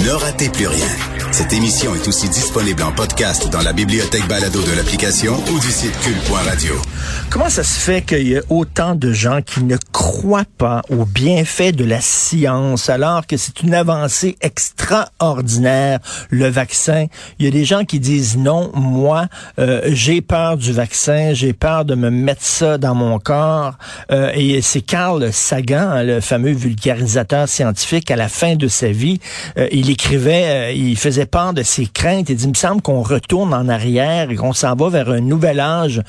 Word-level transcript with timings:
Ne 0.00 0.10
ratez 0.12 0.48
plus 0.48 0.66
rien. 0.66 0.86
Cette 1.30 1.52
émission 1.52 1.94
est 1.94 2.08
aussi 2.08 2.28
disponible 2.28 2.82
en 2.82 2.92
podcast 2.92 3.48
dans 3.50 3.60
la 3.60 3.72
bibliothèque 3.72 4.26
balado 4.28 4.62
de 4.62 4.72
l'application 4.72 5.36
ou 5.52 5.58
du 5.58 5.70
site 5.70 5.98
cul.radio. 6.00 6.74
Comment 7.30 7.48
ça 7.48 7.64
se 7.64 7.78
fait 7.80 8.02
qu'il 8.02 8.28
y 8.28 8.34
ait 8.34 8.42
autant 8.48 8.94
de 8.94 9.12
gens 9.12 9.40
qui 9.42 9.64
ne 9.64 9.76
croient 9.92 10.44
pas 10.56 10.82
aux 10.88 11.04
bienfaits 11.04 11.74
de 11.74 11.84
la 11.84 12.00
science 12.00 12.88
alors 12.88 13.26
que 13.26 13.36
c'est 13.36 13.62
une 13.62 13.74
avancée 13.74 14.36
extraordinaire, 14.40 15.98
le 16.30 16.48
vaccin? 16.48 17.06
Il 17.38 17.44
y 17.44 17.48
a 17.48 17.50
des 17.50 17.64
gens 17.64 17.84
qui 17.84 17.98
disent 17.98 18.36
non, 18.36 18.70
moi, 18.74 19.26
euh, 19.58 19.80
j'ai 19.86 20.20
peur 20.20 20.56
du 20.56 20.72
vaccin, 20.72 21.32
j'ai 21.32 21.52
peur 21.52 21.84
de 21.84 21.94
me 21.94 22.10
mettre 22.10 22.44
ça 22.44 22.78
dans 22.78 22.94
mon 22.94 23.18
corps. 23.18 23.74
Euh, 24.12 24.30
et 24.34 24.62
c'est 24.62 24.80
Carl 24.80 25.32
Sagan, 25.32 25.90
hein, 25.90 26.02
le 26.04 26.20
fameux 26.20 26.52
vulgarisateur 26.52 27.48
scientifique, 27.48 28.10
à 28.10 28.16
la 28.16 28.28
fin 28.28 28.54
de 28.54 28.68
sa 28.68 28.88
vie, 28.88 29.18
euh, 29.58 29.68
il 29.72 29.90
écrivait, 29.90 30.76
il 30.76 30.96
faisait 30.96 31.26
part 31.26 31.52
de 31.52 31.62
ses 31.62 31.86
craintes. 31.86 32.30
Il 32.30 32.36
dit, 32.36 32.44
il 32.44 32.50
me 32.50 32.54
semble 32.54 32.80
qu'on 32.80 33.02
retourne 33.02 33.52
en 33.52 33.68
arrière 33.68 34.30
et 34.30 34.36
qu'on 34.36 34.52
s'en 34.52 34.76
va 34.76 34.88
vers 34.88 35.10
un 35.10 35.20
nouvel 35.20 35.60
âge 35.60 36.02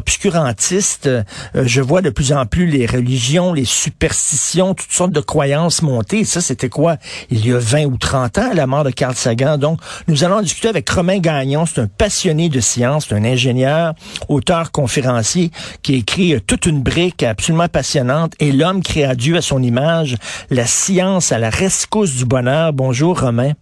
obscurantiste. 0.00 1.08
je 1.54 1.80
vois 1.80 2.02
de 2.02 2.10
plus 2.10 2.32
en 2.32 2.46
plus 2.46 2.66
les 2.66 2.86
religions, 2.86 3.52
les 3.52 3.64
superstitions, 3.64 4.74
toutes 4.74 4.92
sortes 4.92 5.12
de 5.12 5.20
croyances 5.20 5.82
monter. 5.82 6.24
Ça, 6.24 6.40
c'était 6.40 6.68
quoi? 6.68 6.96
Il 7.30 7.46
y 7.46 7.52
a 7.52 7.58
20 7.58 7.84
ou 7.84 7.96
30 7.96 8.38
ans, 8.38 8.50
la 8.54 8.66
mort 8.66 8.84
de 8.84 8.90
Carl 8.90 9.14
Sagan. 9.14 9.58
Donc, 9.58 9.80
nous 10.08 10.24
allons 10.24 10.40
discuter 10.40 10.68
avec 10.68 10.88
Romain 10.88 11.18
Gagnon. 11.18 11.66
C'est 11.66 11.80
un 11.80 11.86
passionné 11.86 12.48
de 12.48 12.60
science, 12.60 13.12
un 13.12 13.24
ingénieur, 13.24 13.94
auteur, 14.28 14.72
conférencier, 14.72 15.50
qui 15.82 15.94
écrit 15.94 16.34
euh, 16.34 16.40
toute 16.40 16.66
une 16.66 16.82
brique 16.82 17.22
absolument 17.22 17.68
passionnante. 17.68 18.32
Et 18.40 18.52
l'homme 18.52 18.82
créa 18.82 19.14
Dieu 19.14 19.36
à 19.36 19.42
son 19.42 19.62
image, 19.62 20.16
la 20.50 20.66
science 20.66 21.32
à 21.32 21.38
la 21.38 21.50
rescousse 21.50 22.16
du 22.16 22.24
bonheur. 22.24 22.72
Bonjour, 22.72 23.20
Romain. 23.20 23.52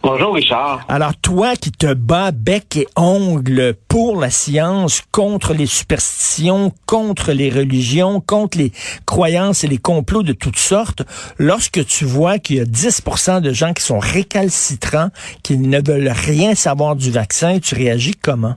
Bonjour 0.00 0.34
Richard. 0.34 0.84
Alors 0.88 1.16
toi 1.20 1.56
qui 1.56 1.72
te 1.72 1.92
bats 1.92 2.30
bec 2.30 2.76
et 2.76 2.86
ongle 2.96 3.74
pour 3.88 4.20
la 4.20 4.30
science, 4.30 5.02
contre 5.10 5.54
les 5.54 5.66
superstitions, 5.66 6.70
contre 6.86 7.32
les 7.32 7.50
religions, 7.50 8.20
contre 8.20 8.58
les 8.58 8.70
croyances 9.06 9.64
et 9.64 9.66
les 9.66 9.78
complots 9.78 10.22
de 10.22 10.32
toutes 10.32 10.56
sortes, 10.56 11.02
lorsque 11.36 11.84
tu 11.84 12.04
vois 12.04 12.38
qu'il 12.38 12.56
y 12.56 12.60
a 12.60 12.64
10% 12.64 13.40
de 13.40 13.52
gens 13.52 13.72
qui 13.72 13.82
sont 13.82 13.98
récalcitrants, 13.98 15.08
qui 15.42 15.58
ne 15.58 15.78
veulent 15.84 16.12
rien 16.14 16.54
savoir 16.54 16.94
du 16.94 17.10
vaccin, 17.10 17.58
tu 17.58 17.74
réagis 17.74 18.14
comment? 18.14 18.54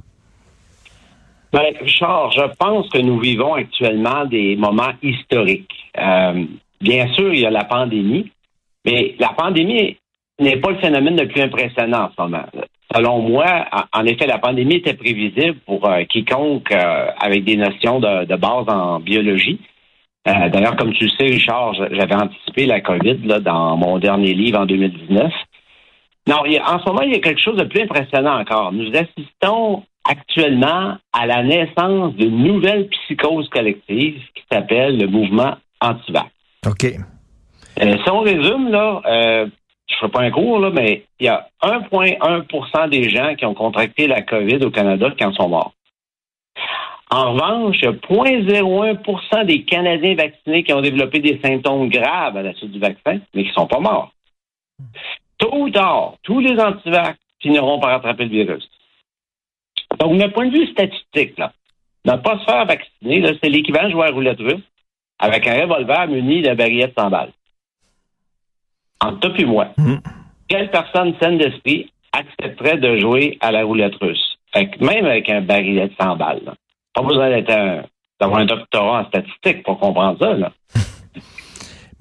Ben, 1.51 1.73
Richard, 1.81 2.31
je 2.31 2.53
pense 2.59 2.87
que 2.89 2.99
nous 2.99 3.19
vivons 3.19 3.55
actuellement 3.55 4.25
des 4.25 4.55
moments 4.55 4.93
historiques. 5.01 5.73
Euh, 5.97 6.45
bien 6.79 7.11
sûr, 7.13 7.33
il 7.33 7.41
y 7.41 7.45
a 7.45 7.49
la 7.49 7.65
pandémie, 7.65 8.31
mais 8.85 9.15
la 9.19 9.29
pandémie 9.29 9.97
n'est 10.41 10.57
pas 10.57 10.71
le 10.71 10.79
phénomène 10.79 11.19
le 11.19 11.27
plus 11.27 11.41
impressionnant 11.41 12.05
en 12.05 12.09
ce 12.15 12.21
moment. 12.21 12.45
Selon 12.93 13.19
moi, 13.19 13.65
en 13.93 14.05
effet, 14.05 14.27
la 14.27 14.37
pandémie 14.37 14.75
était 14.75 14.93
prévisible 14.93 15.57
pour 15.65 15.87
euh, 15.87 16.03
quiconque 16.03 16.71
euh, 16.71 17.07
avec 17.19 17.45
des 17.45 17.55
notions 17.55 17.99
de, 17.99 18.35
base 18.35 18.65
en 18.67 18.99
biologie. 18.99 19.61
Euh, 20.27 20.49
d'ailleurs, 20.49 20.75
comme 20.75 20.93
tu 20.93 21.05
le 21.05 21.09
sais, 21.11 21.25
Richard, 21.25 21.73
j'avais 21.73 22.15
anticipé 22.15 22.65
la 22.65 22.81
COVID 22.81 23.19
là, 23.23 23.39
dans 23.39 23.77
mon 23.77 23.97
dernier 23.97 24.33
livre 24.33 24.59
en 24.59 24.65
2019. 24.65 25.31
Non, 26.27 26.37
en 26.37 26.79
ce 26.79 26.85
moment, 26.85 27.01
il 27.01 27.13
y 27.13 27.15
a 27.15 27.19
quelque 27.19 27.41
chose 27.41 27.57
de 27.57 27.63
plus 27.63 27.81
impressionnant 27.81 28.39
encore. 28.39 28.73
Nous 28.73 28.91
assistons 28.93 29.83
actuellement 30.03 30.97
à 31.13 31.25
la 31.25 31.43
naissance 31.43 32.13
d'une 32.15 32.43
nouvelle 32.43 32.89
psychose 32.89 33.47
collective 33.49 34.21
qui 34.35 34.43
s'appelle 34.51 34.97
le 34.97 35.07
mouvement 35.07 35.55
anti-vax. 35.79 36.27
OK. 36.67 36.93
si 37.77 38.09
on 38.11 38.19
résume, 38.19 38.69
là, 38.69 39.47
je 39.91 39.95
ne 39.95 39.99
ferai 39.99 40.11
pas 40.11 40.21
un 40.21 40.31
cours, 40.31 40.59
là, 40.59 40.69
mais 40.69 41.05
il 41.19 41.25
y 41.25 41.29
a 41.29 41.47
1,1% 41.61 42.89
des 42.89 43.09
gens 43.09 43.35
qui 43.35 43.45
ont 43.45 43.53
contracté 43.53 44.07
la 44.07 44.21
COVID 44.21 44.63
au 44.65 44.71
Canada 44.71 45.11
qui 45.11 45.25
en 45.25 45.33
sont 45.33 45.49
morts. 45.49 45.73
En 47.09 47.33
revanche, 47.33 47.77
il 47.81 47.85
y 47.85 47.87
a 47.87 47.91
0,01% 47.91 49.45
des 49.45 49.63
Canadiens 49.63 50.15
vaccinés 50.15 50.63
qui 50.63 50.73
ont 50.73 50.81
développé 50.81 51.19
des 51.19 51.39
symptômes 51.43 51.89
graves 51.89 52.37
à 52.37 52.41
la 52.41 52.53
suite 52.53 52.71
du 52.71 52.79
vaccin, 52.79 53.19
mais 53.33 53.43
qui 53.43 53.49
ne 53.49 53.53
sont 53.53 53.67
pas 53.67 53.79
morts. 53.79 54.13
Tôt 55.37 55.53
ou 55.53 55.69
tard, 55.69 56.13
tous 56.23 56.39
les 56.39 56.57
antivax 56.57 57.17
finiront 57.41 57.79
par 57.79 57.91
attraper 57.91 58.25
le 58.25 58.29
virus. 58.29 58.69
Donc, 59.99 60.17
d'un 60.17 60.29
point 60.29 60.47
de 60.47 60.57
vue 60.57 60.67
statistique, 60.67 61.37
là, 61.37 61.51
ne 62.05 62.15
pas 62.15 62.39
se 62.39 62.45
faire 62.45 62.65
vacciner, 62.65 63.37
c'est 63.43 63.49
l'équivalent 63.49 63.89
de 63.89 63.93
jouer 63.93 64.07
à 64.07 64.11
roulette 64.11 64.39
russe 64.39 64.63
avec 65.19 65.45
un 65.47 65.61
revolver 65.61 66.07
muni 66.07 66.41
de 66.41 66.53
baguette 66.53 66.93
sans 66.97 67.09
balles 67.09 67.33
entre 69.03 69.19
toi 69.19 69.33
et 69.37 69.45
moi, 69.45 69.67
mm. 69.77 69.95
quelle 70.47 70.69
personne 70.71 71.13
saine 71.21 71.37
d'esprit 71.37 71.91
accepterait 72.13 72.77
de 72.77 72.99
jouer 72.99 73.37
à 73.41 73.51
la 73.51 73.63
roulette 73.63 73.95
russe? 74.01 74.37
même 74.81 75.05
avec 75.05 75.29
un 75.29 75.41
barillet 75.41 75.87
de 75.87 75.93
100 75.99 76.17
balles. 76.17 76.53
Pas 76.93 77.01
besoin 77.03 77.29
d'être 77.29 77.87
d'avoir 78.19 78.41
un 78.41 78.45
doctorat 78.45 79.01
en 79.01 79.05
statistique 79.05 79.63
pour 79.63 79.79
comprendre 79.79 80.19
ça. 80.19 80.33
Là. 80.33 80.51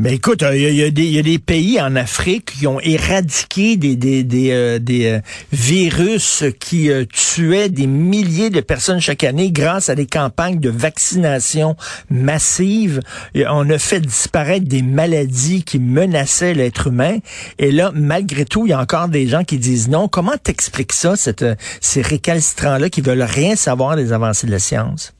Mais 0.00 0.14
écoute, 0.14 0.42
il 0.54 0.72
y, 0.72 0.82
a, 0.82 1.22
des 1.22 1.38
pays 1.38 1.78
en 1.78 1.94
Afrique 1.94 2.52
qui 2.58 2.66
ont 2.66 2.80
éradiqué 2.80 3.76
des, 3.76 4.50
euh, 4.50 4.78
euh, 4.88 5.20
virus 5.52 6.42
qui 6.58 6.90
euh, 6.90 7.04
tuaient 7.04 7.68
des 7.68 7.86
milliers 7.86 8.48
de 8.48 8.62
personnes 8.62 8.98
chaque 8.98 9.24
année 9.24 9.52
grâce 9.52 9.90
à 9.90 9.94
des 9.94 10.06
campagnes 10.06 10.58
de 10.58 10.70
vaccination 10.70 11.76
massive. 12.08 13.00
on 13.34 13.68
a 13.68 13.76
fait 13.76 14.00
disparaître 14.00 14.66
des 14.66 14.80
maladies 14.80 15.64
qui 15.64 15.78
menaçaient 15.78 16.54
l'être 16.54 16.86
humain. 16.86 17.18
Et 17.58 17.70
là, 17.70 17.92
malgré 17.94 18.46
tout, 18.46 18.64
il 18.64 18.70
y 18.70 18.72
a 18.72 18.80
encore 18.80 19.08
des 19.08 19.28
gens 19.28 19.44
qui 19.44 19.58
disent 19.58 19.90
non. 19.90 20.08
Comment 20.08 20.38
t'expliques 20.42 20.94
ça, 20.94 21.12
ces 21.16 22.00
récalcitrants-là 22.00 22.88
qui 22.88 23.02
veulent 23.02 23.20
rien 23.20 23.54
savoir 23.54 23.96
des 23.96 24.14
avancées 24.14 24.46
de 24.46 24.52
la 24.52 24.60
science? 24.60 25.12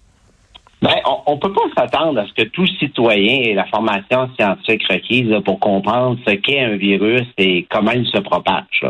Ben, 0.82 0.94
on 1.26 1.34
ne 1.34 1.40
peut 1.40 1.52
pas 1.52 1.68
s'attendre 1.76 2.20
à 2.20 2.26
ce 2.26 2.32
que 2.32 2.48
tout 2.48 2.66
citoyen 2.78 3.42
ait 3.42 3.54
la 3.54 3.66
formation 3.66 4.30
scientifique 4.38 4.82
requise 4.90 5.34
pour 5.44 5.60
comprendre 5.60 6.18
ce 6.26 6.32
qu'est 6.32 6.60
un 6.60 6.76
virus 6.76 7.26
et 7.36 7.66
comment 7.68 7.90
il 7.90 8.06
se 8.06 8.18
propage. 8.18 8.86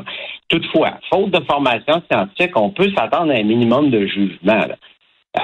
Toutefois, 0.48 0.98
faute 1.12 1.30
de 1.30 1.44
formation 1.44 2.00
scientifique, 2.08 2.56
on 2.56 2.70
peut 2.70 2.92
s'attendre 2.96 3.32
à 3.32 3.36
un 3.38 3.42
minimum 3.42 3.90
de 3.90 4.06
jugement. 4.06 4.66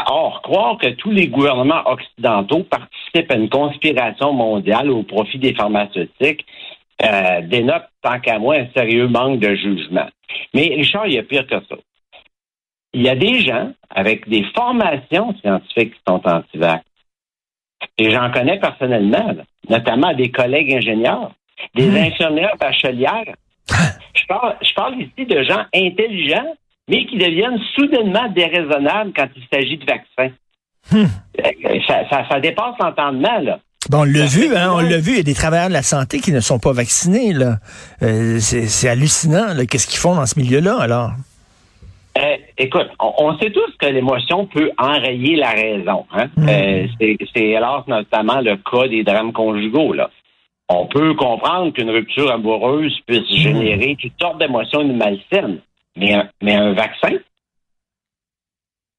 Or, 0.08 0.40
croire 0.42 0.78
que 0.78 0.88
tous 0.90 1.10
les 1.10 1.26
gouvernements 1.26 1.82
occidentaux 1.84 2.64
participent 2.64 3.30
à 3.30 3.36
une 3.36 3.48
conspiration 3.48 4.32
mondiale 4.32 4.90
au 4.90 5.02
profit 5.02 5.38
des 5.38 5.54
pharmaceutiques 5.54 6.44
euh, 7.02 7.40
dénote, 7.42 7.84
tant 8.02 8.20
qu'à 8.20 8.38
moi, 8.38 8.54
un 8.56 8.66
sérieux 8.74 9.08
manque 9.08 9.40
de 9.40 9.54
jugement. 9.54 10.06
Mais 10.54 10.72
Richard, 10.76 11.08
il 11.08 11.14
y 11.14 11.18
a 11.18 11.22
pire 11.24 11.46
que 11.46 11.56
ça 11.68 11.76
il 12.96 13.02
y 13.02 13.10
a 13.10 13.14
des 13.14 13.40
gens 13.40 13.72
avec 13.90 14.26
des 14.26 14.42
formations 14.54 15.34
scientifiques 15.40 15.92
qui 15.92 16.00
sont 16.08 16.20
anti-vax. 16.24 16.82
Et 17.98 18.10
j'en 18.10 18.32
connais 18.32 18.58
personnellement, 18.58 19.34
notamment 19.68 20.14
des 20.14 20.30
collègues 20.30 20.72
ingénieurs, 20.72 21.30
des 21.74 21.88
hmm. 21.88 21.96
ingénieurs 21.96 22.56
bachelières. 22.58 23.34
je, 24.14 24.26
parle, 24.26 24.56
je 24.62 24.74
parle 24.74 24.94
ici 24.94 25.26
de 25.26 25.42
gens 25.42 25.66
intelligents, 25.74 26.56
mais 26.88 27.04
qui 27.04 27.18
deviennent 27.18 27.60
soudainement 27.74 28.28
déraisonnables 28.30 29.12
quand 29.14 29.28
il 29.36 29.42
s'agit 29.52 29.76
de 29.76 29.84
vaccins. 29.84 30.34
Hmm. 30.90 31.04
Euh, 31.44 31.80
ça, 31.86 32.40
dépasse 32.40 32.76
l'entendement, 32.80 33.38
là. 33.40 33.58
Bon, 33.90 34.00
on 34.00 34.04
l'a 34.04 34.24
vu, 34.24 34.56
hein, 34.56 34.70
on 34.72 34.80
l'a 34.80 34.98
vu, 34.98 35.12
il 35.12 35.16
y 35.18 35.20
a 35.20 35.22
des 35.22 35.34
travailleurs 35.34 35.68
de 35.68 35.74
la 35.74 35.82
santé 35.82 36.18
qui 36.18 36.32
ne 36.32 36.40
sont 36.40 36.58
pas 36.58 36.72
vaccinés, 36.72 37.34
là. 37.34 37.58
Euh, 38.02 38.38
c'est 38.40 38.88
hallucinant, 38.88 39.54
qu'est-ce 39.70 39.86
qu'ils 39.86 40.00
font 40.00 40.14
dans 40.14 40.26
ce 40.26 40.40
milieu-là, 40.40 40.78
alors? 40.80 41.10
Euh, 42.16 42.36
écoute, 42.58 42.88
on, 42.98 43.36
sait 43.38 43.50
tous 43.50 43.72
que 43.78 43.86
l'émotion 43.86 44.46
peut 44.46 44.70
enrayer 44.78 45.36
la 45.36 45.50
raison. 45.50 46.06
Hein? 46.12 46.26
Mm. 46.36 46.48
Euh, 46.48 47.16
c'est 47.34 47.56
alors 47.56 47.84
notamment 47.86 48.40
le 48.40 48.56
cas 48.56 48.88
des 48.88 49.04
drames 49.04 49.32
conjugaux. 49.32 49.92
Là. 49.92 50.10
On 50.68 50.86
peut 50.86 51.14
comprendre 51.14 51.72
qu'une 51.72 51.90
rupture 51.90 52.30
amoureuse 52.30 52.98
puisse 53.06 53.30
mm. 53.30 53.36
générer 53.36 53.96
toutes 54.00 54.20
sortes 54.20 54.38
d'émotions 54.38 54.84
malsaines, 54.84 55.60
mais 55.96 56.14
un, 56.14 56.28
mais 56.42 56.54
un 56.54 56.72
vaccin? 56.72 57.16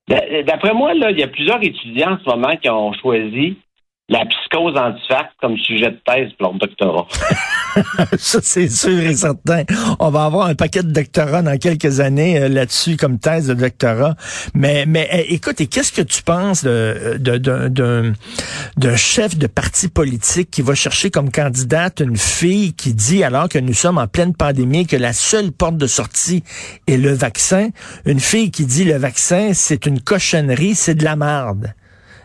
D'après 0.07 0.74
moi, 0.74 0.94
là, 0.94 1.12
il 1.12 1.19
y 1.19 1.24
a 1.24 1.27
plusieurs 1.27 1.62
étudiants 1.62 2.13
en 2.13 2.19
ce 2.19 2.30
moment 2.30 2.56
qui 2.56 2.69
ont 2.69 2.94
choisi 2.94 3.57
la 4.09 4.24
psychose 4.25 4.77
antifax 4.77 5.33
comme 5.42 5.57
sujet 5.57 5.92
de 5.92 6.00
thèse 6.06 6.31
pour 6.38 6.48
leur 6.48 6.54
doctorat. 6.54 7.07
ça, 8.18 8.39
c'est 8.42 8.69
sûr 8.69 9.00
et 9.01 9.13
certain. 9.13 9.63
On 10.00 10.09
va 10.09 10.24
avoir 10.24 10.48
un 10.48 10.56
paquet 10.56 10.81
de 10.81 10.92
doctorats 10.92 11.42
dans 11.42 11.57
quelques 11.57 12.00
années 12.00 12.39
euh, 12.39 12.48
là-dessus 12.48 12.95
comme 12.95 13.19
thèse 13.19 13.48
de 13.48 13.54
doctorat. 13.54 14.15
Mais, 14.54 14.86
mais 14.88 15.09
eh, 15.12 15.33
écoute, 15.33 15.59
et 15.59 15.68
qu'est-ce 15.68 15.92
que 15.92 16.01
tu 16.01 16.24
penses 16.24 16.63
d'un 16.63 17.18
de, 17.18 18.95
chef 18.95 19.38
de 19.38 19.48
parti 19.48 19.89
politique 19.89 20.51
qui 20.51 20.62
va 20.62 20.74
chercher 20.74 21.12
comme 21.12 21.30
candidate 21.30 22.00
une 22.00 22.18
fille 22.18 22.74
qui 22.74 22.94
dit, 22.94 23.25
alors 23.25 23.50
que 23.50 23.60
nous 23.60 23.74
sommes 23.74 23.98
en 23.98 24.07
pleine 24.07 24.33
pandémie, 24.33 24.88
que 24.88 24.95
la 24.95 25.12
seule 25.12 25.51
porte 25.51 25.75
de 25.75 25.88
sortie 25.88 26.45
est 26.88 26.98
le 26.98 27.12
vaccin, 27.12 27.69
une 28.06 28.21
fille 28.21 28.51
qui 28.51 28.65
dit 28.65 28.86
le 28.86 28.95
vaccin, 28.95 29.51
c'est 29.53 29.86
une 29.86 30.00
cochonnerie, 30.00 30.75
c'est 30.75 30.95
de 30.95 31.03
la 31.03 31.18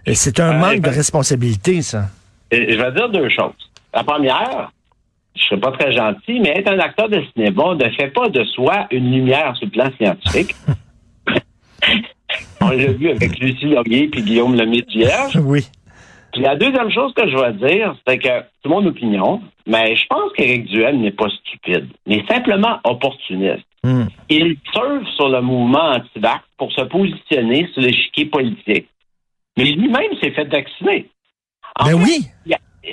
merde. 0.06 0.16
C'est 0.16 0.40
un 0.40 0.52
manque 0.54 0.80
de 0.80 0.90
responsabilité, 0.90 1.82
ça. 1.82 2.06
Je 2.50 2.58
vais 2.58 2.92
dire 2.92 3.08
deux 3.08 3.28
choses. 3.30 3.52
La 3.94 4.04
première, 4.04 4.70
je 5.34 5.42
serais 5.44 5.60
pas 5.60 5.72
très 5.72 5.92
gentil, 5.92 6.40
mais 6.40 6.50
être 6.50 6.68
un 6.68 6.78
acteur 6.78 7.08
de 7.08 7.22
cinéma 7.32 7.74
ne 7.74 7.88
fait 7.90 8.08
pas 8.08 8.28
de 8.28 8.44
soi 8.44 8.86
une 8.90 9.10
lumière 9.10 9.56
sur 9.56 9.66
le 9.66 9.70
plan 9.70 9.90
scientifique. 9.98 10.54
On 12.60 12.70
l'a 12.70 12.92
vu 12.92 13.10
avec 13.10 13.38
Lucie 13.38 13.66
Laurier 13.66 14.08
puis 14.08 14.22
Guillaume 14.22 14.54
Lemaitre 14.54 14.88
Oui. 15.40 15.66
Puis 16.32 16.42
la 16.42 16.56
deuxième 16.56 16.90
chose 16.90 17.12
que 17.14 17.28
je 17.28 17.36
vais 17.36 17.52
dire, 17.68 17.94
c'est 18.06 18.18
que 18.18 18.40
tout 18.62 18.70
mon 18.70 18.86
opinion, 18.86 19.42
mais 19.66 19.94
je 19.96 20.06
pense 20.06 20.32
qu'Éric 20.34 20.66
Duhem 20.66 21.00
n'est 21.00 21.10
pas 21.10 21.28
stupide, 21.28 21.88
mais 22.06 22.24
simplement 22.26 22.78
opportuniste. 22.84 23.66
Hmm. 23.84 24.04
Il 24.30 24.56
surfe 24.72 25.08
sur 25.16 25.28
le 25.28 25.42
mouvement 25.42 25.90
anti-vax 25.90 26.42
pour 26.56 26.72
se 26.72 26.82
positionner 26.82 27.68
sur 27.72 27.82
l'échiquier 27.82 28.26
politique. 28.26 28.88
Mais 29.56 29.64
lui-même 29.64 30.12
s'est 30.20 30.30
fait 30.30 30.44
vacciner. 30.44 31.10
En 31.78 31.86
ben 31.86 31.94
oui. 31.94 32.26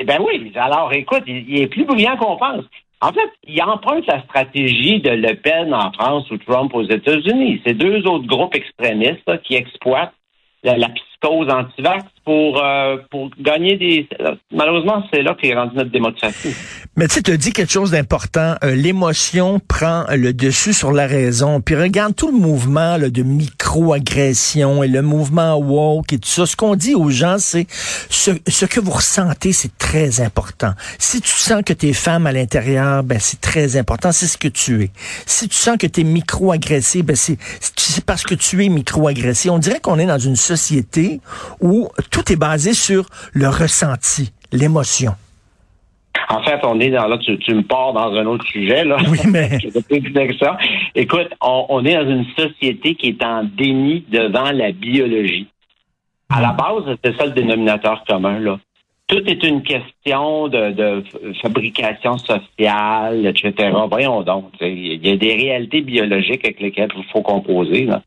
ben 0.05 0.19
oui. 0.21 0.51
Alors, 0.55 0.91
écoute, 0.93 1.23
il, 1.27 1.61
est 1.61 1.67
plus 1.67 1.85
brillant 1.85 2.17
qu'on 2.17 2.37
pense. 2.37 2.65
En 3.01 3.13
fait, 3.13 3.29
il 3.47 3.61
emprunte 3.61 4.05
la 4.07 4.21
stratégie 4.23 4.99
de 4.99 5.11
Le 5.11 5.35
Pen 5.35 5.73
en 5.73 5.91
France 5.93 6.29
ou 6.31 6.37
Trump 6.37 6.73
aux 6.73 6.83
États-Unis. 6.83 7.61
C'est 7.65 7.73
deux 7.73 8.05
autres 8.05 8.27
groupes 8.27 8.55
extrémistes 8.55 9.41
qui 9.43 9.55
exploitent 9.55 10.13
la, 10.63 10.77
la 10.77 10.89
psychose 10.89 11.49
anti-vax 11.49 12.03
pour, 12.25 12.61
euh, 12.61 12.97
pour 13.09 13.29
gagner 13.39 13.77
des... 13.77 14.07
Malheureusement, 14.51 15.03
c'est 15.11 15.21
là 15.21 15.35
qu'est 15.39 15.53
rendue 15.53 15.75
notre 15.75 15.91
démocratie. 15.91 16.53
Mais 16.97 17.07
tu 17.07 17.15
sais, 17.15 17.21
tu 17.21 17.31
as 17.31 17.37
dit 17.37 17.53
quelque 17.53 17.71
chose 17.71 17.91
d'important. 17.91 18.55
Euh, 18.63 18.75
l'émotion 18.75 19.59
prend 19.59 20.03
le 20.09 20.33
dessus 20.33 20.73
sur 20.73 20.91
la 20.91 21.07
raison. 21.07 21.61
Puis 21.61 21.75
regarde 21.75 22.15
tout 22.15 22.31
le 22.31 22.37
mouvement 22.37 22.97
là, 22.97 23.09
de 23.09 23.23
micro-agression 23.69 24.81
et 24.81 24.87
le 24.87 25.03
mouvement 25.03 25.55
woke 25.55 26.13
et 26.13 26.17
tout 26.17 26.29
ça. 26.29 26.47
Ce 26.47 26.55
qu'on 26.55 26.75
dit 26.75 26.95
aux 26.95 27.11
gens, 27.11 27.37
c'est 27.37 27.67
ce, 28.09 28.31
ce 28.47 28.65
que 28.65 28.79
vous 28.79 28.91
ressentez, 28.91 29.53
c'est 29.53 29.77
très 29.77 30.21
important. 30.21 30.73
Si 30.97 31.21
tu 31.21 31.31
sens 31.31 31.61
que 31.63 31.73
tu 31.73 31.89
es 31.89 31.93
femme 31.93 32.25
à 32.25 32.31
l'intérieur, 32.31 33.03
ben 33.03 33.19
c'est 33.21 33.39
très 33.39 33.77
important. 33.77 34.11
C'est 34.11 34.25
ce 34.25 34.37
que 34.39 34.47
tu 34.47 34.83
es. 34.83 34.91
Si 35.27 35.47
tu 35.47 35.55
sens 35.55 35.77
que 35.77 35.85
tu 35.85 36.01
es 36.01 36.03
micro-agressé, 36.03 37.03
ben 37.03 37.15
c'est 37.15 37.37
parce 38.05 38.23
que 38.23 38.33
tu 38.33 38.65
es 38.65 38.69
micro-agressé. 38.69 39.51
On 39.51 39.59
dirait 39.59 39.79
qu'on 39.79 39.99
est 39.99 40.07
dans 40.07 40.17
une 40.17 40.35
société 40.35 41.21
où 41.61 41.89
tout 42.09 42.31
est 42.31 42.37
basé 42.37 42.73
sur 42.73 43.07
le 43.33 43.49
ressenti, 43.49 44.31
l'émotion. 44.51 45.15
En 46.31 46.43
fait, 46.43 46.59
on 46.63 46.79
est 46.79 46.91
dans 46.91 47.07
là, 47.07 47.17
tu, 47.17 47.31
me 47.53 47.63
pars 47.63 47.91
dans 47.93 48.13
un 48.13 48.25
autre 48.27 48.45
sujet 48.45 48.85
là. 48.85 48.97
Oui, 49.09 49.17
mais 49.25 49.49
Écoute, 50.95 51.29
on, 51.41 51.83
est 51.83 51.95
dans 51.95 52.09
une 52.09 52.25
société 52.37 52.93
qui 52.93 53.09
est 53.09 53.23
en 53.23 53.43
déni 53.43 54.05
devant 54.09 54.51
la 54.51 54.71
biologie. 54.71 55.47
À 56.29 56.39
la 56.39 56.51
base, 56.51 56.95
c'est 57.03 57.17
ça 57.17 57.25
le 57.25 57.31
dénominateur 57.31 58.03
commun 58.07 58.39
là. 58.39 58.59
Tout 59.07 59.27
est 59.27 59.43
une 59.43 59.63
question 59.63 60.47
de, 60.49 61.03
fabrication 61.41 62.19
sociale, 62.19 63.25
etc. 63.25 63.71
Voyons 63.89 64.21
donc, 64.21 64.51
il 64.61 65.03
y 65.03 65.11
a 65.11 65.17
des 65.17 65.33
réalités 65.33 65.81
biologiques 65.81 66.45
avec 66.45 66.59
lesquelles 66.59 66.91
il 66.95 67.03
faut 67.05 67.23
composer. 67.23 67.85
Là. 67.85 68.03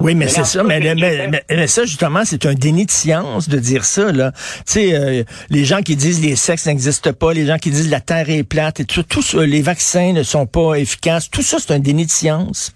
Oui, 0.00 0.14
mais, 0.14 0.28
c'est 0.28 0.44
ça. 0.44 0.62
Mais, 0.62 0.94
mais, 0.94 1.66
ça, 1.66 1.84
justement, 1.84 2.20
c'est 2.24 2.44
un 2.46 2.54
déni 2.54 2.86
de 2.86 2.90
science 2.90 3.48
de 3.48 3.58
dire 3.58 3.84
ça. 3.84 4.12
Là. 4.12 4.32
Tu 4.32 4.38
sais, 4.66 4.94
euh, 4.94 5.24
les 5.50 5.64
gens 5.64 5.80
qui 5.80 5.96
disent 5.96 6.22
les 6.22 6.36
sexes 6.36 6.66
n'existent 6.66 7.12
pas, 7.12 7.32
les 7.32 7.46
gens 7.46 7.56
qui 7.56 7.70
disent 7.70 7.90
la 7.90 8.00
Terre 8.00 8.28
est 8.28 8.44
plate, 8.44 8.80
et 8.80 8.84
tout, 8.84 9.02
tout 9.02 9.22
les 9.38 9.62
vaccins 9.62 10.12
ne 10.12 10.22
sont 10.22 10.46
pas 10.46 10.74
efficaces, 10.74 11.30
tout 11.30 11.42
ça, 11.42 11.58
c'est 11.58 11.72
un 11.72 11.78
déni 11.78 12.04
de 12.04 12.10
science. 12.10 12.74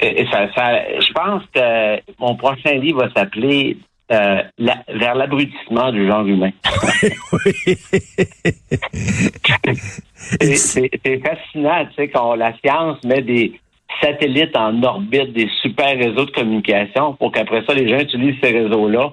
Et 0.00 0.26
ça, 0.32 0.46
je 0.46 1.12
pense 1.12 1.42
que 1.54 2.00
mon 2.18 2.34
prochain 2.34 2.74
livre 2.74 3.04
va 3.04 3.12
s'appeler 3.12 3.78
euh, 4.12 4.42
Vers 4.58 5.14
l'abrutissement 5.14 5.90
du 5.90 6.06
genre 6.06 6.26
humain. 6.26 6.50
c'est 10.40 10.90
fascinant, 11.24 11.86
tu 11.86 11.94
sais, 11.96 12.08
quand 12.08 12.34
la 12.34 12.52
science 12.58 13.02
met 13.04 13.22
des 13.22 13.58
satellites 14.02 14.56
en 14.56 14.82
orbite 14.82 15.32
des 15.32 15.48
super 15.62 15.96
réseaux 15.96 16.24
de 16.24 16.30
communication 16.30 17.14
pour 17.14 17.32
qu'après 17.32 17.64
ça, 17.66 17.74
les 17.74 17.88
gens 17.88 17.98
utilisent 17.98 18.40
ces 18.42 18.50
réseaux-là 18.50 19.12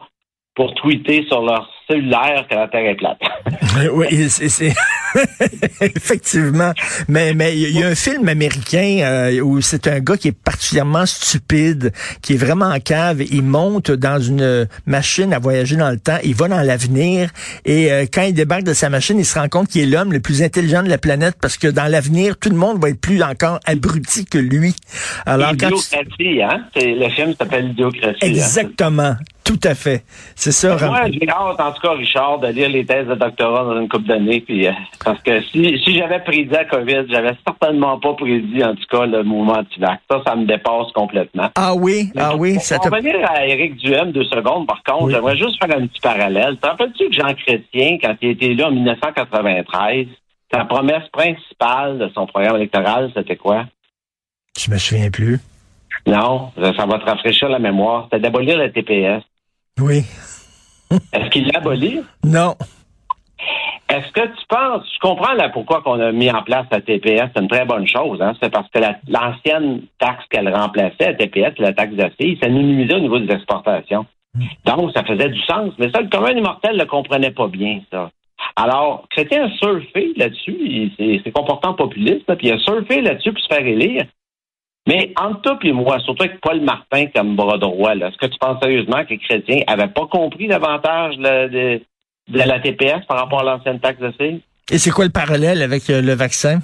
pour 0.55 0.73
tweeter 0.75 1.25
sur 1.27 1.41
leur 1.41 1.69
cellulaire 1.89 2.45
que 2.49 2.55
la 2.55 2.67
Terre 2.67 2.89
est 2.89 2.95
plate. 2.95 3.17
oui, 3.93 4.29
c'est 4.29 4.73
effectivement. 5.81 6.71
Mais 7.07 7.33
mais 7.33 7.57
il 7.57 7.77
y 7.77 7.83
a 7.83 7.87
un 7.87 7.95
film 7.95 8.27
américain 8.27 8.99
euh, 9.01 9.41
où 9.41 9.61
c'est 9.61 9.87
un 9.87 9.99
gars 9.99 10.17
qui 10.17 10.29
est 10.29 10.37
particulièrement 10.37 11.05
stupide, 11.05 11.91
qui 12.21 12.33
est 12.33 12.37
vraiment 12.37 12.67
en 12.67 12.79
cave. 12.79 13.21
Il 13.21 13.43
monte 13.43 13.91
dans 13.91 14.19
une 14.19 14.67
machine 14.85 15.33
à 15.33 15.39
voyager 15.39 15.75
dans 15.75 15.89
le 15.89 15.99
temps. 15.99 16.17
Il 16.23 16.35
va 16.35 16.47
dans 16.47 16.61
l'avenir 16.61 17.31
et 17.65 17.91
euh, 17.91 18.05
quand 18.11 18.23
il 18.23 18.33
débarque 18.33 18.63
de 18.63 18.73
sa 18.73 18.89
machine, 18.89 19.17
il 19.17 19.25
se 19.25 19.37
rend 19.37 19.47
compte 19.47 19.69
qu'il 19.69 19.81
est 19.81 19.85
l'homme 19.97 20.13
le 20.13 20.19
plus 20.19 20.43
intelligent 20.43 20.83
de 20.83 20.89
la 20.89 20.97
planète 20.97 21.35
parce 21.41 21.57
que 21.57 21.67
dans 21.67 21.89
l'avenir, 21.89 22.37
tout 22.37 22.49
le 22.49 22.55
monde 22.57 22.81
va 22.81 22.89
être 22.89 23.01
plus 23.01 23.23
encore 23.23 23.59
abruti 23.65 24.25
que 24.25 24.37
lui. 24.37 24.75
Alors 25.25 25.53
Idiocratie, 25.53 26.41
hein? 26.41 26.65
Le 26.75 27.09
film 27.09 27.33
s'appelle 27.33 27.69
Idiocratie. 27.69 28.19
Hein? 28.21 28.27
Exactement. 28.27 29.15
Tout 29.49 29.59
à 29.63 29.73
fait. 29.73 30.03
C'est 30.35 30.51
ça. 30.51 30.77
Moi, 30.77 31.05
j'ai 31.11 31.27
hâte, 31.27 31.59
en 31.59 31.71
tout 31.71 31.78
cas, 31.79 31.93
Richard, 31.93 32.39
de 32.39 32.47
lire 32.47 32.69
les 32.69 32.85
thèses 32.85 33.07
de 33.07 33.15
doctorat 33.15 33.63
dans 33.63 33.79
une 33.79 33.89
couple 33.89 34.07
d'années. 34.07 34.41
Puis, 34.41 34.67
euh, 34.67 34.71
parce 35.03 35.21
que 35.21 35.41
si, 35.43 35.79
si 35.83 35.97
j'avais 35.97 36.19
prédit 36.19 36.49
la 36.49 36.65
COVID, 36.65 37.05
j'avais 37.09 37.35
certainement 37.45 37.99
pas 37.99 38.13
prédit, 38.13 38.63
en 38.63 38.75
tout 38.75 38.85
cas, 38.89 39.05
le 39.05 39.23
mouvement 39.23 39.53
anti-vax. 39.53 40.01
Ça, 40.09 40.21
ça 40.25 40.35
me 40.35 40.45
dépasse 40.45 40.91
complètement. 40.93 41.49
Ah 41.55 41.73
oui, 41.75 42.11
ah 42.17 42.35
oui. 42.35 42.55
Pour, 42.55 42.63
ça 42.63 42.77
pour 42.77 42.91
revenir 42.91 43.15
à 43.29 43.45
Éric 43.45 43.77
Duhem 43.77 44.11
deux 44.11 44.25
secondes, 44.25 44.67
par 44.67 44.83
contre, 44.83 45.11
j'aimerais 45.11 45.37
juste 45.37 45.57
faire 45.63 45.77
un 45.77 45.87
petit 45.87 46.01
parallèle. 46.01 46.57
Te 46.57 46.67
rappelles-tu 46.67 47.09
que 47.09 47.13
Jean 47.13 47.33
Chrétien, 47.33 47.97
quand 48.01 48.15
il 48.21 48.29
était 48.29 48.53
là 48.53 48.67
en 48.67 48.71
1993, 48.71 50.07
sa 50.51 50.65
promesse 50.65 51.07
principale 51.11 51.99
de 51.99 52.09
son 52.13 52.25
programme 52.25 52.55
électoral, 52.57 53.11
c'était 53.15 53.35
quoi? 53.35 53.65
Je 54.57 54.71
me 54.71 54.77
souviens 54.77 55.09
plus. 55.09 55.39
Non, 56.07 56.51
ça 56.55 56.85
va 56.85 56.99
te 56.99 57.05
rafraîchir 57.05 57.49
la 57.49 57.59
mémoire. 57.59 58.05
C'était 58.05 58.21
d'abolir 58.21 58.57
la 58.57 58.69
TPS. 58.69 59.23
Oui. 59.79 60.03
Est-ce 61.13 61.29
qu'il 61.29 61.47
l'abolit? 61.47 62.01
Non. 62.23 62.55
Est-ce 63.89 64.11
que 64.11 64.27
tu 64.27 64.45
penses, 64.47 64.85
je 64.93 64.99
comprends 64.99 65.33
là 65.33 65.49
pourquoi 65.49 65.81
qu'on 65.81 65.99
a 65.99 66.11
mis 66.11 66.29
en 66.29 66.43
place 66.43 66.67
la 66.71 66.81
TPS, 66.81 67.31
c'est 67.33 67.41
une 67.41 67.47
très 67.47 67.65
bonne 67.65 67.87
chose, 67.87 68.21
hein? 68.21 68.33
c'est 68.39 68.51
parce 68.51 68.69
que 68.69 68.79
l'ancienne 69.07 69.81
taxe 69.97 70.23
qu'elle 70.29 70.53
remplaçait, 70.53 70.93
la 70.99 71.13
TPS, 71.15 71.57
la 71.57 71.73
taxe 71.73 71.95
d'assises, 71.95 72.37
ça 72.41 72.49
minimisait 72.49 72.95
au 72.95 72.99
niveau 72.99 73.17
des 73.17 73.33
exportations. 73.33 74.05
Donc, 74.65 74.91
ça 74.93 75.03
faisait 75.03 75.29
du 75.29 75.41
sens. 75.41 75.73
Mais 75.79 75.89
ça, 75.91 76.01
le 76.01 76.09
commun 76.09 76.31
immortel 76.31 76.75
ne 76.75 76.81
le 76.81 76.85
comprenait 76.85 77.31
pas 77.31 77.47
bien, 77.47 77.81
ça. 77.91 78.11
Alors, 78.55 79.05
Chrétien 79.09 79.45
a 79.45 79.49
surfé 79.57 80.13
là-dessus, 80.17 80.91
c'est 80.97 81.31
comportant 81.31 81.73
populiste, 81.73 82.33
puis 82.35 82.47
il 82.47 82.53
a 82.53 82.59
surfé 82.59 83.01
là-dessus 83.01 83.33
pour 83.33 83.41
se 83.41 83.47
faire 83.47 83.65
élire. 83.65 84.05
Mais 84.89 85.13
entre 85.21 85.41
toi 85.41 85.59
et 85.61 85.71
moi, 85.71 85.99
surtout 85.99 86.23
avec 86.23 86.41
Paul 86.41 86.61
Martin 86.61 87.05
comme 87.13 87.35
bras 87.35 87.59
droit, 87.59 87.93
est-ce 87.93 88.17
que 88.17 88.25
tu 88.25 88.39
penses 88.39 88.57
sérieusement 88.59 89.05
que 89.05 89.11
les 89.11 89.19
chrétiens 89.19 89.59
n'avaient 89.67 89.93
pas 89.93 90.07
compris 90.07 90.47
l'avantage 90.47 91.15
de, 91.17 91.79
la 92.33 92.59
TPS 92.59 93.05
par 93.07 93.19
rapport 93.19 93.41
à 93.41 93.43
l'ancienne 93.43 93.79
taxe 93.79 93.99
de? 93.99 94.39
Et 94.71 94.79
c'est 94.79 94.89
quoi 94.89 95.05
le 95.05 95.11
parallèle 95.11 95.61
avec 95.61 95.91
euh, 95.91 96.01
le 96.01 96.13
vaccin? 96.13 96.61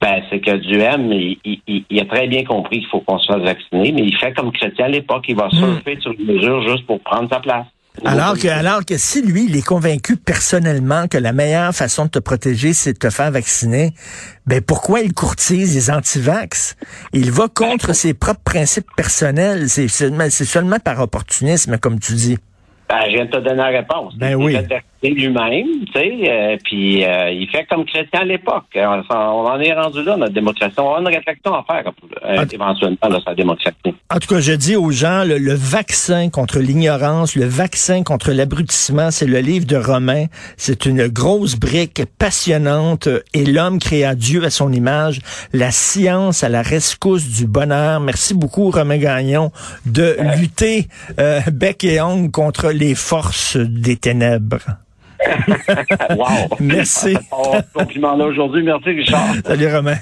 Ben, 0.00 0.22
c'est 0.30 0.40
que 0.40 0.56
Duhem, 0.56 1.12
il, 1.12 1.36
il, 1.44 2.00
a 2.00 2.06
très 2.06 2.28
bien 2.28 2.44
compris 2.44 2.78
qu'il 2.78 2.88
faut 2.88 3.00
qu'on 3.00 3.18
se 3.18 3.30
fasse 3.30 3.42
vacciner, 3.42 3.92
mais 3.92 4.04
il 4.04 4.16
fait 4.16 4.32
comme 4.32 4.52
chrétien 4.52 4.86
à 4.86 4.88
l'époque, 4.88 5.26
il 5.28 5.36
va 5.36 5.48
hmm. 5.48 5.58
surfer 5.58 5.98
sur 6.00 6.14
les 6.14 6.24
mesures 6.24 6.66
juste 6.66 6.86
pour 6.86 7.00
prendre 7.00 7.28
sa 7.30 7.40
place. 7.40 7.66
Alors 8.04 8.38
que, 8.38 8.48
alors 8.48 8.84
que 8.84 8.96
si 8.96 9.22
lui, 9.22 9.46
il 9.48 9.56
est 9.56 9.66
convaincu 9.66 10.16
personnellement 10.16 11.06
que 11.08 11.18
la 11.18 11.32
meilleure 11.32 11.74
façon 11.74 12.06
de 12.06 12.10
te 12.10 12.18
protéger, 12.18 12.72
c'est 12.72 12.94
de 12.94 12.98
te 12.98 13.10
faire 13.10 13.30
vacciner, 13.30 13.92
ben 14.46 14.60
pourquoi 14.60 15.00
il 15.00 15.12
courtise 15.12 15.74
les 15.74 15.90
antivax? 15.90 16.76
Il 17.12 17.30
va 17.30 17.48
contre 17.48 17.88
ben, 17.88 17.94
ses 17.94 18.14
propres 18.14 18.42
principes 18.42 18.88
personnels. 18.96 19.68
C'est 19.68 19.88
seulement 19.88 20.78
par 20.78 21.00
opportunisme, 21.00 21.78
comme 21.78 21.98
tu 21.98 22.14
dis. 22.14 22.38
Ben, 22.88 23.00
je 23.06 23.12
viens 23.12 23.24
de 23.26 23.30
te 23.30 23.38
donner 23.38 23.56
la 23.56 23.68
réponse. 23.68 24.16
Ben 24.16 24.34
oui 24.34 24.56
lui-même, 25.08 25.66
tu 25.86 25.92
sais, 25.94 26.12
euh, 26.28 26.56
puis 26.62 27.04
euh, 27.04 27.30
il 27.30 27.48
fait 27.48 27.64
comme 27.64 27.86
chrétien 27.86 28.20
à 28.20 28.24
l'époque. 28.24 28.66
On, 28.76 29.46
en 29.46 29.58
est 29.58 29.72
rendu 29.72 30.02
là, 30.02 30.16
notre 30.16 30.34
démocratie. 30.34 30.74
On 30.78 30.96
a 30.96 31.00
une 31.00 31.08
réflexion 31.08 31.54
à 31.54 31.64
faire 31.64 31.90
euh, 32.24 32.44
éventuellement 32.52 33.20
sa 33.24 33.34
démocratie. 33.34 33.94
En 34.10 34.18
tout 34.18 34.28
cas, 34.28 34.40
je 34.40 34.52
dis 34.52 34.76
aux 34.76 34.90
gens, 34.90 35.24
le, 35.24 35.54
vaccin 35.54 36.28
contre 36.28 36.58
l'ignorance, 36.58 37.34
le 37.34 37.46
vaccin 37.46 38.02
contre 38.02 38.32
l'abrutissement, 38.32 39.10
c'est 39.10 39.26
le 39.26 39.38
livre 39.38 39.66
de 39.66 39.76
Romain. 39.76 40.26
C'est 40.58 40.84
une 40.84 41.08
grosse 41.08 41.56
brique 41.56 42.02
passionnante 42.18 43.08
et 43.32 43.46
l'homme 43.46 43.78
créa 43.78 44.14
Dieu 44.14 44.44
à 44.44 44.50
son 44.50 44.70
image, 44.70 45.20
la 45.54 45.70
science 45.70 46.44
à 46.44 46.50
la 46.50 46.60
rescousse 46.60 47.26
du 47.26 47.46
bonheur. 47.46 48.00
Merci 48.00 48.34
beaucoup, 48.34 48.70
Romain 48.70 48.98
Gagnon, 48.98 49.50
de 49.86 50.16
lutter 50.38 50.88
bec 51.50 51.84
et 51.84 52.00
ongle 52.00 52.30
contre 52.30 52.70
les 52.70 52.94
forces 52.94 53.56
des 53.56 53.96
ténèbres. 53.96 54.58
wow! 56.16 56.48
Merci. 56.60 57.16
compliment 57.74 58.16
là 58.16 58.26
aujourd'hui. 58.26 58.62
Merci, 58.62 58.90
Richard. 58.90 59.34
Salut, 59.44 59.74
Romain. 59.74 59.96